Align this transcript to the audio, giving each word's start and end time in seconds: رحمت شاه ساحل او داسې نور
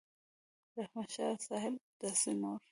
رحمت 0.77 1.09
شاه 1.15 1.35
ساحل 1.47 1.73
او 1.81 1.87
داسې 2.01 2.31
نور 2.41 2.59